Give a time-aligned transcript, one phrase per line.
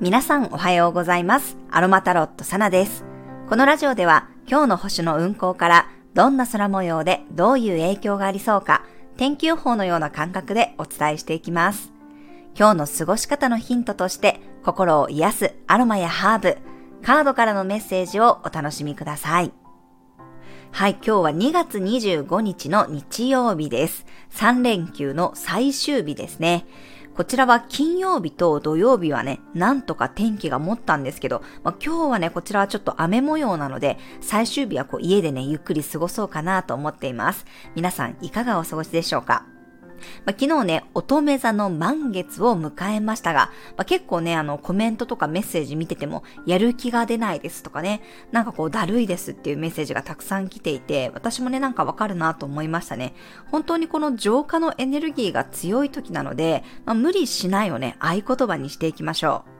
[0.00, 1.56] 皆さんおはようございます。
[1.72, 3.04] アロマタロットサナです。
[3.48, 8.84] このラジオでは今日の星の運行からどんな空模様でどういう影響がありそうか
[9.16, 11.90] 天気予報のような感覚でお伝えしていきます。
[12.56, 16.58] 今日の過ごし方のヒントとして心を癒すアロマやハーブ、
[17.02, 19.50] カードからのメッセージをお楽しみください。
[20.70, 24.06] はい、今日は2月25日の日曜日です。
[24.30, 26.66] 3連休の最終日ですね。
[27.18, 37.44] こちらは金曜日と土曜日はね、なんとか天気が持ったんですけど、まあ、今日はね、こちらはちょっと雨模様なので、最終日はこう家でね、ゆっくり過ごそうかなと思っています。
[37.74, 39.57] 皆さんいかがお過ごしでしょうか？
[40.24, 53.14] まあ、昨日ね、乙女座の満月を迎えましたが、まあ、結構ね、あの、コメントとかメッセージ見てても、やる気が出ないですとかね、なんかこう、だるいですっていうメッセージがたくさん来ていて、私もね、なんかわかるなと思いましたね。
[53.50, 59.58] 本当にこの浄化のエネルギーが強い時なので、まあ、無理しないをね、合言葉にしていきましょう。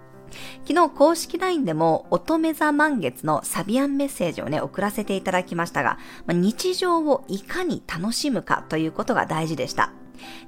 [0.67, 9.93] 昨日公式 LINE でも乙女座満月のサビアンメッセージをね、送らせていただきましたが、まあ、日常をいかに楽しむかということが大事でした。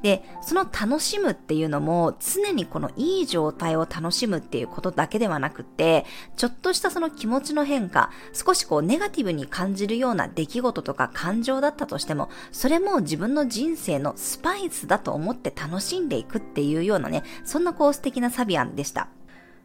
[0.02, 6.04] で、その楽しむっていうのも常にこのいい状態を楽しむっていうことだけではなくて、
[6.36, 19.08] ちょっとしたその気持ちの変化、少しこうネガティブに感じるような出来事とか感情だったとしても、それも自分の人生のスパイスだと思って楽しんでいくっていうようなね、そんなこう素敵なサビアンでした。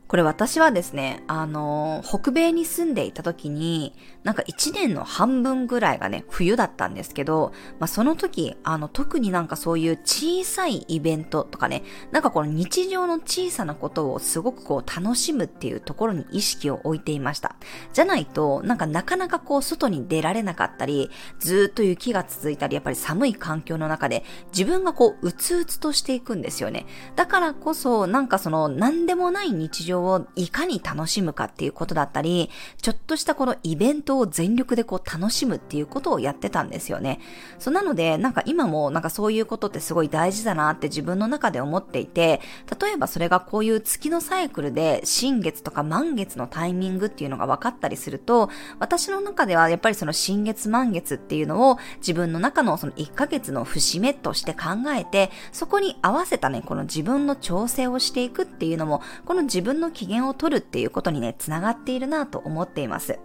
[0.07, 17.55] これ私はですね、あの、北米に住んでいた時に、なんか一年の半分ぐらいがね、冬だったんですけど、まあその時、あの、特になんかそういう小さいイベントとかね、なんかこの日常の小さなことをすごくこう楽しむっていうところに意識を置いていました。
[17.91, 26.85] じゃないと、なんかなかなかこう外に出られなかったり、ずっと雪が続いたり、やっぱり寒い環境の中で自分がこううつうつとしていくんですよね。
[27.15, 32.49] だからこそ、なんかその何でもない日常をいかに楽しむかっていうことだったり、
[32.81, 37.19] ちょっとしたこのイベントを全力でこう楽しむっていうことをやってたんですよね。
[37.59, 42.41] そうなので、なんか今もなんかそういうことってすごい大事だなって自分の中で思っていて、
[42.79, 48.49] 例えばそれがこういう月のサイクルで新月とか満月のタイミングっていうのが分かったりすると、
[48.79, 63.19] 私の中ではやっぱりその新月満月っていうのを自分の中のその1ヶ月の節目として考えて、そこに合わせたね、この自分の調整をしていくっていうのも、この自分のの機嫌を取るっていうことにね、つながっているなと思っています。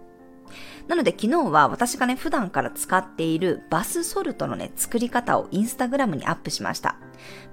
[0.87, 6.97] なので昨日は私がね、普段から使っているバスソルトのね、作り方をインスタグラムにアップしました。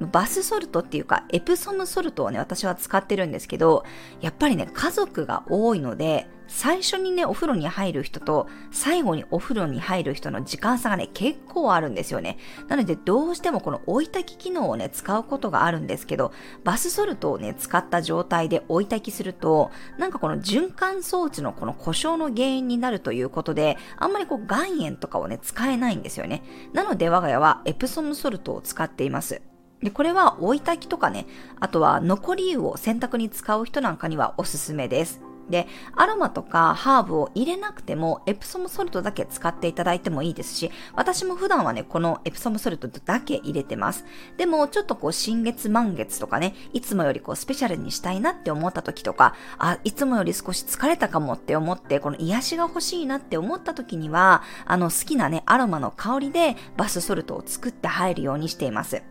[0.00, 3.84] バスソルトっていうか、エプソムソルトをね、私は使ってるんですけど、
[4.20, 12.38] やっぱりね、家族が多いので、最初にね、お風呂に入る人と、最後にお風呂に入る人の時間差がね、結構あるんですよね。
[12.68, 16.32] なので、どうしてもこの置いたき機能をね、使うことがあるんですけど、
[16.64, 26.42] バスソルトをね、使った状態で置いたきすると、なんかこの循環装置のこの故障の原因になるということで、あんまりこう岩塩とかをね、使えないんですよね。
[26.72, 29.42] なので、我が家はエプソムソルトを使っています。
[29.82, 31.26] で、これは置いたきとかね、
[31.60, 35.27] あとは残り湯を洗濯に使う人なんかにはおすすめです。
[35.50, 35.66] で、
[35.96, 44.04] アロマとかハーブを入れなくても、エプソムソルトだけ使っていただいてもいいですし、私も普段はね、このエプソムソルトだけ入れてます。
[44.36, 59.02] でも、ちょっとこう、新月満月とかね、いつもよりこう、スペシャルにしたいなって思った時とか、あ、いつもより少し疲れたかもって思って、この癒しが欲しいなって思った時には、あの、好きなね、アロマの香りでバスソルトを作って入るようにしています。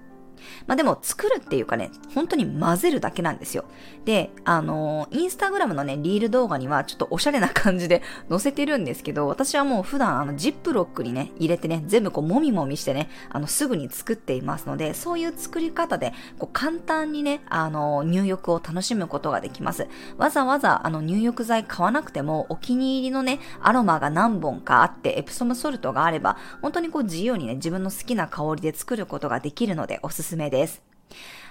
[0.68, 3.66] まあでも作るっていうかね、本当に混ぜるだけなんですよ。
[4.06, 19.88] で、あのー、インスタグラムのね、リール動画にはちょっとおしゃれな感じで 載せてるんですけど、私はもう普段あの、ジップロックにね、入れてね、全部こう、もみもみしてね、あの、すぐに作っていますので、そういう作り方で、こう、簡単にね、あのー、入浴を楽しむことができます。
[20.18, 30.84] わざわざ、あの、入浴剤買わなくても、お気に入りのね、アロマが何本かあって、エプソムソルトがあれば、本当にこう、自由にね、自分の好きな香りで作ることができるので、おすすめすめです。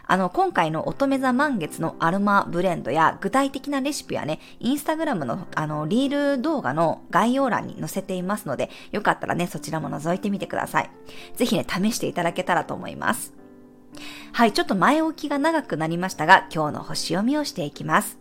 [0.08, 10.90] あの、今回の乙女座満月のアロマブレンドや具体的なレシピはね、インスタグラムのあの、リール動画の概要欄に載せていますので、よかったらね、そちらも覗いてみてください。
[11.34, 13.34] ぜひね、試していただけたらと思います。
[14.32, 18.18] はい、ちょっと前置きが長くなりましたが、今日の星読みをしていきます。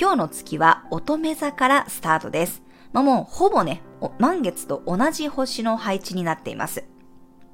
[0.00, 2.62] 今日の月は乙女座からスタートです。
[2.92, 3.82] まあ、もうほぼね、
[4.18, 6.84] 満月と同じ星の配置になっています。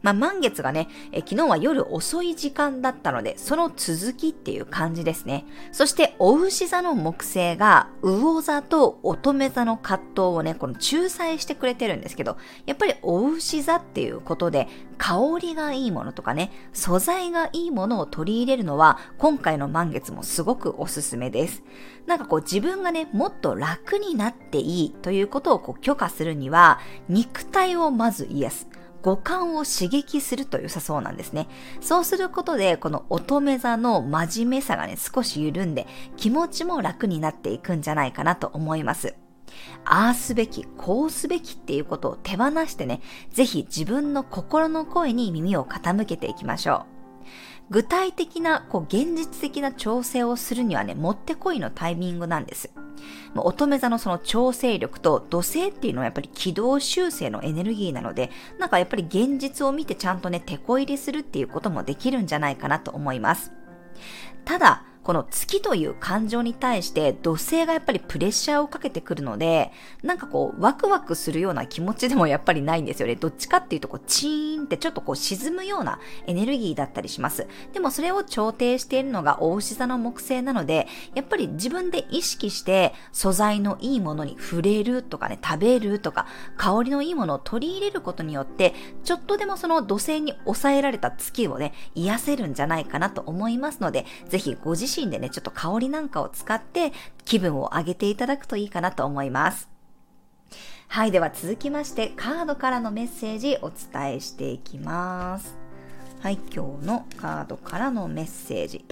[0.05, 5.47] まあ、満月がね、え昨日は夜遅い時間だったので、その続きっていう感じですね。
[5.73, 12.37] そして、お牛座の木星が、魚座と乙女座の葛藤をね、この仲裁してくれてるんですけど、
[12.67, 14.69] やっぱりお牛座っていうことで、
[14.99, 21.63] 香りがいいものとかね、素材がいいものを取り入れるのは、今回の満月もすごくおすすめです。
[22.07, 26.79] なんかこう自分がね、もっと楽になっていいということをこう許可するには、
[27.09, 28.74] 肉体をまず癒す。
[29.05, 31.47] 五感を刺激すると良さそうなんですね。
[31.83, 35.87] そうすることで、この乙女座の真面目さがね、少し緩んで、
[36.17, 39.15] 気持ちも楽になっていくんじゃないかなと思います。
[39.85, 46.95] ああすべき、こうすべきっていうことを手放してね、ぜひ自分の心の声に耳を傾けていきましょう。
[47.71, 52.71] 具体的な、こう、現実的な調整をするにはね、もってこいのタイミングなんです。
[53.37, 63.53] 乙女座のその調整力と土星っていうのはやっぱり軌道修正のエネルギーなので、なんかやっぱり現実を見てちゃんとね、手こ入れするっていうこともできるんじゃないかなと思います。
[64.45, 69.71] ただ、この月という感情に対して土星がやっぱりプレッシャーをかけてくるので、
[70.03, 73.15] なんかこう、ワクワクするような気持ちでもやっぱりないんですよね。
[73.15, 77.47] どっちかっていうと、こう、チーンってちょっとこう沈むようなエネルギーだったりします。
[77.75, 88.73] でもそれを調停しているのが大牛座の木星なので、やっぱり自分で意識して素材のいいものに触れるとかね、食べるとか、香りのいいものを取り入れることによって、
[89.05, 96.93] ちょっとでもその土星に抑えられた月をね、癒せるんじゃないかなと思いますので、ぜひご自身でね、ちょっと香りなんかを使って
[97.25, 99.69] 気分を上げていただくといいかなと思います。
[100.89, 105.57] はい、では続きましてカードからのメッセージお伝えしていきます。
[106.21, 108.85] はい、今日のカードからのメッセージ。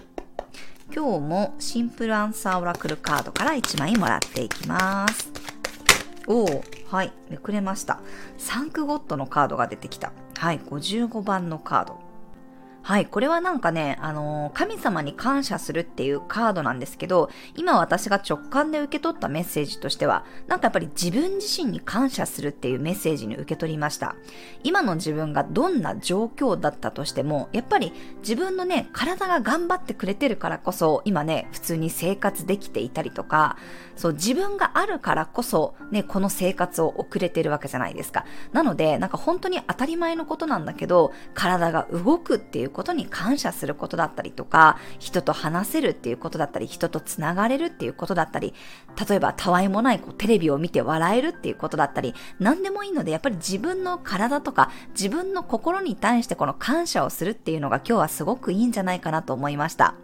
[0.95, 5.31] 今日もシンプルアンサーオラクルカードから1枚もらっていきます。
[6.27, 8.01] おお、はい、めくれました。
[8.37, 10.13] サンクゴッドのカードが出てきた。
[10.37, 12.02] はい、55番のカード。
[12.85, 24.17] はい、これはなんかね、あのー、神様に感謝するっていうカードなんですけど、今私が直感で受け取ったメッセージとしては、なんかやっぱり自分自身に感謝するっていうメッセージに受け取りました。
[24.65, 33.59] 今の自分がどんな状況だったとしても、やっぱり自分のね、体が頑張ってくれてるからこそ、今ね、普通に生活できていたりとか、
[33.95, 38.25] そう、自分があるからこそ、ね、この生活を送れてるわけじゃないですか。
[38.53, 48.55] なので、なんか本当に当たり前のことなんだけど、体が動くっていうことに感謝することだったりとか、人と話せるっていうことだったり、人と繋がれるっていうことだったり、
[49.09, 59.95] 例えばたわいもないこうテレビを見て笑えるっていうことだったり、何でもいいので、やっぱり自分の体とか、自分の心に対してこの感謝をするっていうのが今日はすごくいいんじゃないかなと思いました。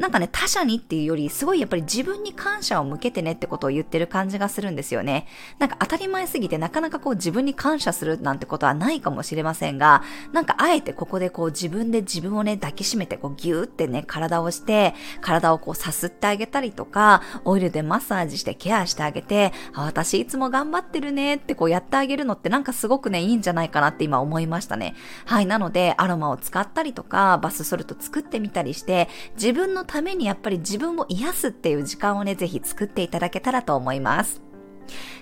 [0.00, 5.26] なんかね、他者にっていうより、すごいやっぱり自分に感謝を向けてねってことを言ってる感じがするんですよね。
[5.58, 10.02] なんか当たり前すぎてなかなかこう自分に感謝するなんてことはないかもしれませんが、
[10.32, 24.94] なんかあえてここでこう自分で自分をね、抱きしめてこうギューってね、体をして、体をこうさすってあげたりとか、オイルでマッサージしてケアしてあげて、あ、私いつも頑張ってるねってこうやってあげるのってなんかすごくね、いいんじゃないかなって今思いましたね。
[25.26, 34.40] はい、なのでアロマを使ったりとか、バスソルト作ってみたりして、自分のためにやっぱり自分を癒すっていう時間をね、ぜひ作っていただけたらと思います。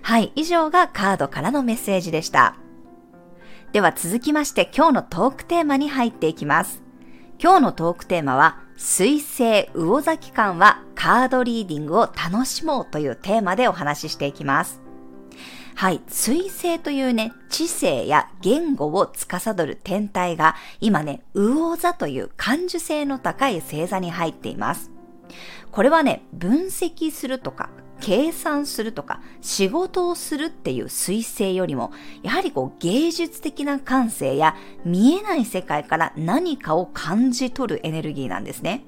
[0.03, 2.55] はい、以上がカードからのメッセージでした。
[3.73, 6.83] では続きまして今日のトークテーマに入っていきます。
[7.43, 14.83] 今日のトークテーマは、水星魚座期間はカードリーディングを楽しもうというテーマでお話ししていきます。
[15.79, 24.91] はい、水星というね、知性や言語を司る天体が今ね、魚座という感受性の高い星座に入っています。
[25.71, 27.71] これはね、分析するとか、
[28.01, 31.93] 計算するとか、仕事をするっていう彗星よりも、
[32.25, 38.83] やはりこう芸術的な感性や見えない世界から何かを感じ取るエネルギーなんですね。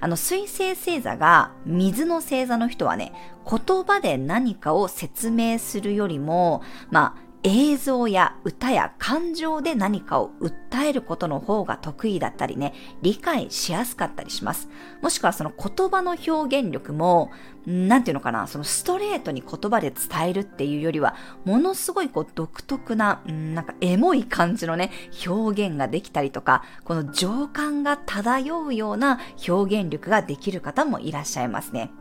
[0.00, 3.12] あの、水星星座が水の星座の人はね、
[3.48, 14.68] 言葉で何かを説明するよりも、まあ、映像や歌や感情で何かを訴えることの方が得意だったりね、理解しやすかったりします。
[15.00, 17.30] もしくはその言葉の表現力も、
[17.64, 24.90] なんていうのかな、そのストレートに言葉で伝えるっていうよりは、ものすごいこう独特な、なんかエモい感じのね、
[25.24, 31.92] 表現ができたりとか、この情感が漂うような表現力ができる方もいらっしゃいますね。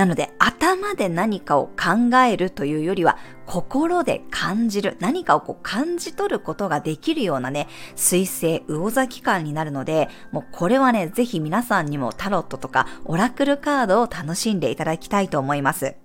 [0.00, 15.96] なので頭で何かを考えるというよりは心で感じる何かをこう感じ取ることができるようなね水星魚座期間になるのでもうこれはねぜひ皆さんにもタロットとかオラクルカードを楽しんでいただきたいと思います。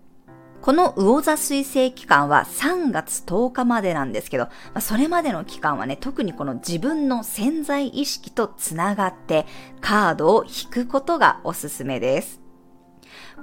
[0.62, 9.46] この魚座水星期間は3月10日までなんですけど、まあ、それまでの期間はね、特にこの自分の潜在意識とつながって
[9.80, 12.45] カードを引くことがおすすめです。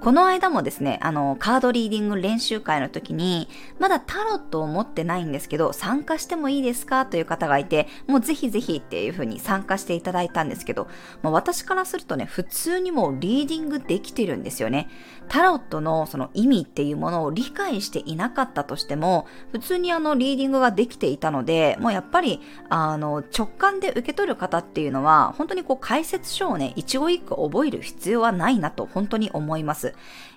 [0.01, 7.07] この間もですね、あの、カードリーディング練習会の時に、まだタロットを持ってないんですけど、参加してもいいですか？
[7.07, 10.89] という方がいて、もうぜひぜひっていう風に参加していただいたんですけど、
[11.23, 14.89] まあ、私からするとね、普通にもうリーディングできてるんですよね。
[15.29, 29.82] タロットのその意味っていうものを理解していなかったとしても、普通にあの、リーディングができていたので、もうやっぱり、あの、直感で受け取る方っていうのは、本当にこう解説書をね、一語一句覚える必要はないなと本当に思います。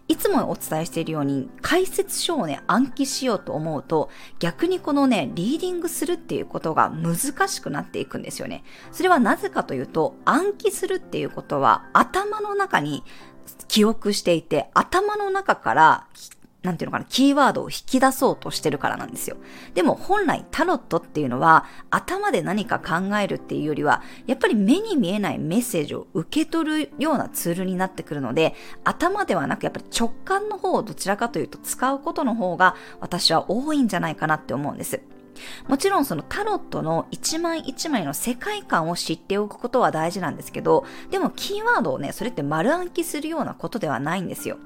[0.08, 4.10] いつもお伝えしているように解説書をね、暗記しようと思うと
[4.40, 8.64] 逆にこのね、リーディングするっていうことが難しくなっていくんですよね。
[8.92, 13.04] それはなぜかというと暗記するっていうことは頭の中に
[13.68, 16.08] 記憶していて頭の中から
[16.66, 19.38] なんていうのかな、キーワードを引き出そうとしてるからなんですよ。
[19.74, 35.02] でも本来タロットっていうのは頭で何か考えるっていうよりは、やっぱり目に見えないメッセージを受け取るようなツールになってくるので、頭ではなくやっぱり直感の方をどちらかというと使うことの方が私は多いんじゃないかなって思うんです。
[35.68, 44.58] もちろんそのタロットの一枚一枚の世界観を知っておくことは大事なんですけど、でもキーワードをね、それって丸暗記するようなことではないんですよ。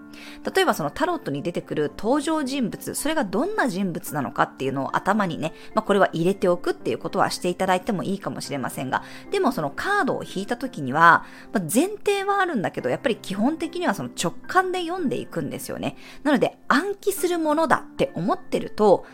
[0.53, 15.95] 例えばそのタロットに出てくる登場人物、それがどんな人物なのかっていうのを頭にね、まあ、これは入れておくっていうことはしていただいてもいいかもしれませんが、でもそのカードを引いた時には、まあ、前提はあるんだけど、やっぱり基本的にはその直感で読んでいくんですよね。
[16.23, 19.05] なので暗記するものだって思ってると、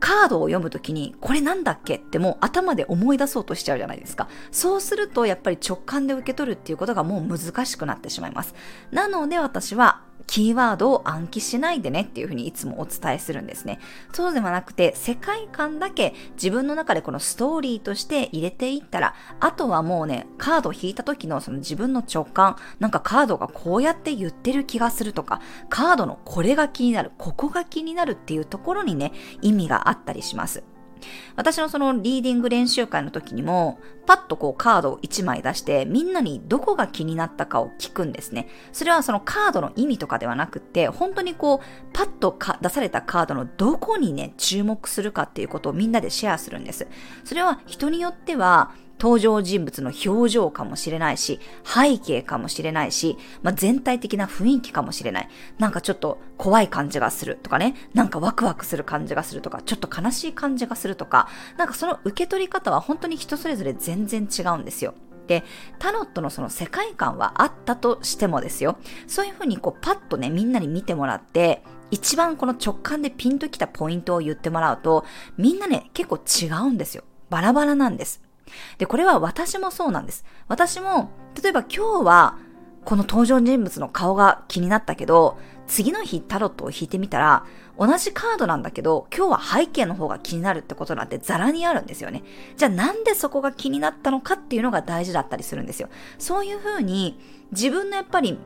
[0.00, 4.28] カードを読むときに、これなんだっけってもう頭で思い出そうとしちゃうじゃないですか。
[4.50, 8.54] そうすると、やっぱり直感で受け取るっていうことがもう難しくなってしまいます。
[8.90, 13.80] なので私は、キーワードを暗記しないでねっていうふうにいつもお伝えするんですね。
[14.12, 29.10] そうではなくて、世界観だけ自分の中でこのストーリーとして入れていったら、あとはもうね、カード引いた時のその自分の直感、なんかカードがこうやって言ってる気がするとか、カードのこれが気になる、ここが気になるっていうところにね、
[29.42, 30.62] 意味があったりします。
[31.36, 38.48] 私のそのリーディング練習会の時にも、パッとこうカードを1枚出して、みんなにどこが気になったかを聞くんですね。
[38.72, 46.86] それはそのカードの意味とかではなくって、本当にこう、パッと出されたカードのどこにね、注目するかっていうことをみんなでシェアするんです。
[47.24, 55.28] それは人によっては、登場人物の表情かもしれないし、背景かもしれないし、まあ、全体的な雰囲気かもしれない。
[55.58, 64.94] なんかちょっと怖い感じがするとかね、なんかワクワクする感じがするとか、ちょっと悲しい感じがするとか、なんかその受け取り方は本当に人それぞれ全然違うんですよ。
[65.26, 65.44] で、
[65.78, 75.04] タロットのその世界観はあったとしてもですよ、そういうふうにこうパッとね、みんなに見てもらって、一番この直感でピンときたポイントを言ってもらうと、
[75.38, 77.04] みんなね、結構違うんですよ。
[77.30, 78.29] バラバラなんです。
[78.78, 80.24] で、これは私もそうなんです。
[80.48, 81.10] 私も、
[81.42, 82.38] 例えば今日は、
[82.84, 87.44] この登場人物の顔が気になったけど、次の日タロットを引いてみたら、
[87.78, 92.22] 同じカードなんだけど、今日は背景の方が気になるってことなんてザラにあるんですよね。
[92.56, 95.88] じゃあなんでそこが気になったのかっていうのが大事だったりするんですよ。
[96.18, 97.18] そういうふうに、
[97.52, 98.38] 自分のやっぱり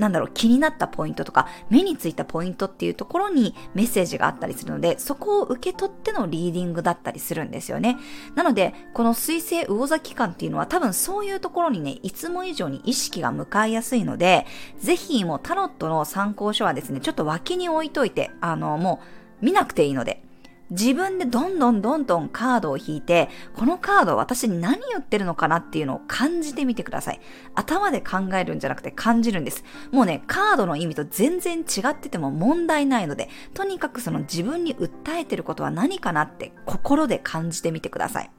[0.00, 7.98] なんだろう、気になったポイントとか、目についたポイントっていうところにメッセージがあったりするので、そこを受け取ってのリーディングだったりするんですよね。
[8.34, 14.46] なので、この水星魚座期間っていうのは多分そういうところにね、いつも以上に意識が向かいやすいので、
[14.78, 19.00] ぜひもうタロットの参考書はですね、ちょっと脇に置いといて、あの、も
[19.42, 20.22] う見なくていいので、
[20.70, 27.20] 自分でどんどんどんどんカードを引いて、このカード私に何言ってるのかなっていうのを感じてみてください。
[27.54, 29.64] 頭で考えるんじゃなくて感じるんです。
[29.90, 38.30] もうね、カードの意味と全然違ってても問題ないので、とにかくその自分に訴えてることは何かなって心で感じてみてください。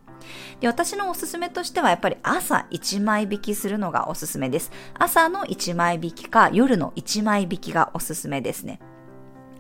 [0.60, 4.72] で私のおすすめとしてはやっぱり朝1枚引きするのがおすすめです。
[4.98, 8.80] 朝の1枚引きか夜の1枚引きがおすすめですね。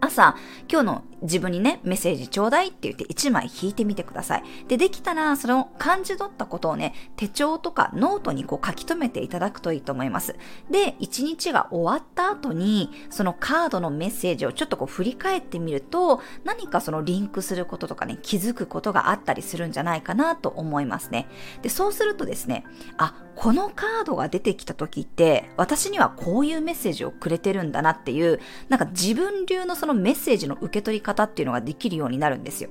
[0.01, 0.36] 朝、
[0.67, 4.43] 今日の自分にね、メッセージちょうだいって言って1枚引いてみてください。
[4.67, 10.36] で、できたら、その感じ取ったことをね、手帳とかノートにこう書き留めていただくといいと思います。
[10.72, 21.27] で、1日が終わった後に、そのカードのメッセージをちょっとこう振り返ってみると、何かそのリンクすることとかね、気づくことがあったりするんじゃないかなと思いますね。
[21.62, 22.65] で、そうするとですね、
[22.98, 32.69] あ、このカードが出てきた時って、私にはこういうメッセージをくれてるんだなっていう、なんか自分流のそのメッセージの受け取り方っていうのができるようになるんですよ。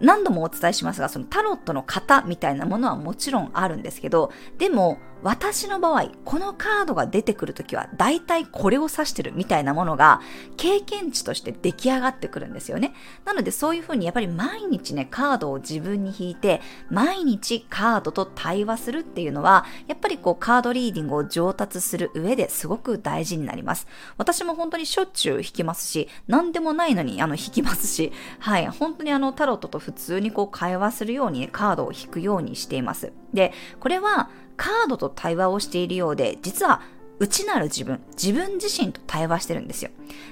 [0.00, 10.20] 何度もお伝えしますが、そのタロットの型みたいなものはもちろんあるんですけど、でも、私の場合、このカードが出てくるときは、大体これを指してるみたいなものが、
[10.56, 12.94] 経験値として出来上がってくるんですよね。
[13.24, 16.60] なので、そういうふうに、やっぱり毎日ね、カードを自分に引いて、
[16.90, 23.86] 毎日カードと対話するっていうのは、やっぱりこう、カードリーディングを上達する上ですごく大事になります。
[24.16, 33.12] 私も本当にしょっちゅう引きますし、何でもないのに、あの、引きますし、はい、本当にあの、タロットと普通にこう、会話するように、カードを引くようにしています。
[33.32, 36.82] で、これは、カードと対話をしているようで、実は
[37.18, 39.90] 内なる自分、自分自身と対話してるんですよ。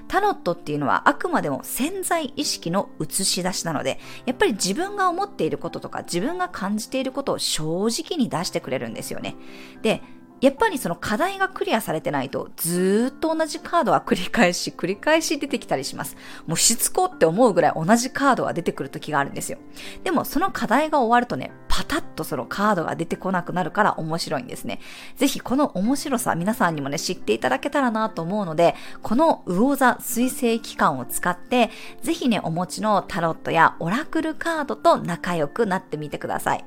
[0.08, 9.36] タロットっていうのはあくまでも潜在意識の映し出しなので、やっぱり自分が思っていることとか自分が感じていることを正直に出してくれるんですよね。
[9.82, 10.02] で、
[10.40, 16.16] やっぱりその課題がクリアされてないと、ずっと同じカードは繰り返し、繰り返し出てきたりします。
[16.46, 19.58] もうしつこって思うぐらい同じカードが出てくる時があるんですよ。
[20.02, 24.80] でもその課題が終わるとね、パタッとそのカードが出てこなくなるから面白いんですね。
[25.16, 31.70] ぜひこの面白さ皆さんにもね、知っていただけたらなと思うので、この魚座水星期間を使って、
[32.02, 36.64] ぜひね、お持ちのタロットやオラクルカードと仲良くなってみてください。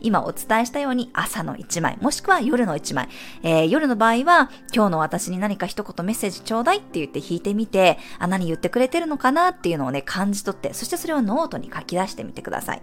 [0.00, 3.08] 今お伝えしたように朝の1枚、もしくは夜の1枚。
[3.42, 12.82] えー、夜の場合は、今日の私に何か一言メッセージちょうだいって言って引いてみて、あ、何言ってくれてるのかなっていうのをね、感じ取って、そしてそれをノートに書き出してみてください。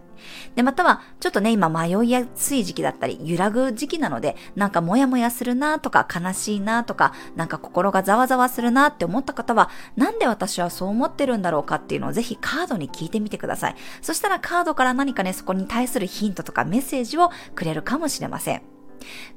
[0.55, 13.75] で、または、ちょっとね、今迷いやすい時期だったり、揺らぐ時期なので、なんかモヤモヤするなとか、悲しいなとか、なんか心がざわざわするなって思った方は、なんで私はそう思ってるんだろうかっていうのをぜひカードに聞いてみてください。
[14.01, 18.62] そしたらカードから何かね、そこに対するヒントとかメッセージをくれるかもしれません。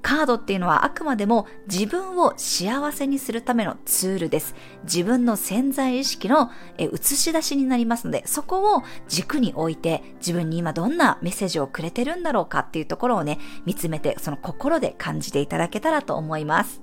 [0.03, 4.57] カードっていうのはあくまでも自分を幸せにするためのツールです。
[4.85, 16.83] 自分の潜在意識の映し出しになりますので、そこを軸に置いて自分に今どんなメッセージをくれてるんだろうかっていうところをね、見つめてその心で感じていただけたらと思います。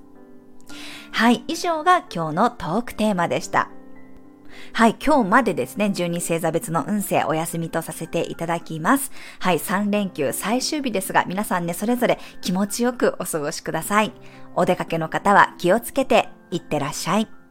[1.12, 3.70] はい、以上が今日のトークテーマでした。
[4.72, 9.10] はい、今日までですね、12星座別の運勢お休みとさせていただきます。
[9.38, 14.12] はい、3連休最終日ですが、皆さんね、それぞれ気持ちよくお過ごしください。
[14.54, 17.45] お出かけの方は気をつけていってらっしゃい。